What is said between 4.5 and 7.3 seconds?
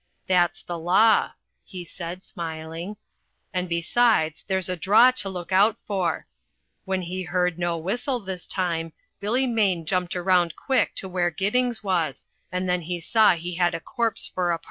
a draw to look out for. When he